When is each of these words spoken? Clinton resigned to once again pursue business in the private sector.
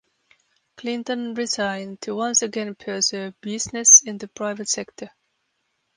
Clinton 0.77 1.35
resigned 1.35 2.01
to 2.01 2.15
once 2.15 2.41
again 2.41 2.73
pursue 2.73 3.35
business 3.39 4.01
in 4.01 4.17
the 4.17 4.27
private 4.27 4.67
sector. 4.67 5.11